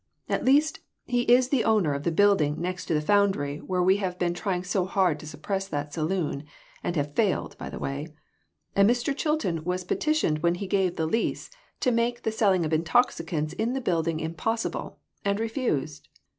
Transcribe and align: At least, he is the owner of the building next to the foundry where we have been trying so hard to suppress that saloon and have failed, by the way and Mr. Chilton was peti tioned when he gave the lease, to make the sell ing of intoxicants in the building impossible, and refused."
At 0.27 0.43
least, 0.43 0.79
he 1.05 1.21
is 1.31 1.49
the 1.49 1.63
owner 1.63 1.93
of 1.93 2.01
the 2.01 2.11
building 2.11 2.59
next 2.59 2.85
to 2.85 2.95
the 2.95 3.01
foundry 3.03 3.59
where 3.59 3.83
we 3.83 3.97
have 3.97 4.17
been 4.17 4.33
trying 4.33 4.63
so 4.63 4.85
hard 4.85 5.19
to 5.19 5.27
suppress 5.27 5.67
that 5.67 5.93
saloon 5.93 6.43
and 6.83 6.95
have 6.95 7.13
failed, 7.13 7.55
by 7.59 7.69
the 7.69 7.77
way 7.77 8.07
and 8.75 8.89
Mr. 8.89 9.15
Chilton 9.15 9.63
was 9.63 9.83
peti 9.83 10.11
tioned 10.13 10.39
when 10.41 10.55
he 10.55 10.65
gave 10.65 10.95
the 10.95 11.05
lease, 11.05 11.51
to 11.81 11.91
make 11.91 12.23
the 12.23 12.31
sell 12.31 12.51
ing 12.51 12.65
of 12.65 12.73
intoxicants 12.73 13.53
in 13.53 13.73
the 13.73 13.79
building 13.79 14.19
impossible, 14.19 14.97
and 15.23 15.39
refused." 15.39 16.09